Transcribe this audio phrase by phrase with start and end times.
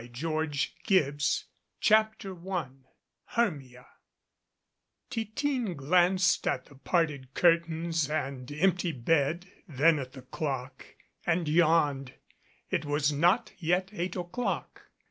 [0.11, 1.45] 204 MADCAP
[1.79, 2.69] CHAPTER I
[3.25, 3.85] HERMIA
[5.11, 10.87] TITINE glanced at the parted curtains and empty bed, then at the clock,
[11.27, 12.15] and yawned.
[12.71, 14.85] It was not yet eight o'clock.